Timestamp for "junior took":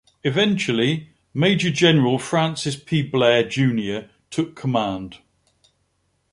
3.47-4.55